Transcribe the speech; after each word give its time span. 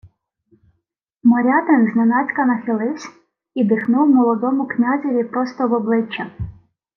Морятин 1.23 1.87
зненацька 1.93 2.45
нахиливсь 2.45 3.09
і 3.53 3.63
дихнув 3.63 4.09
молодому 4.09 4.67
князеві 4.67 5.23
просто 5.23 5.67
в 5.67 5.73
обличчя: 5.73 6.31